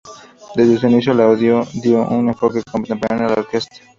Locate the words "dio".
1.83-2.07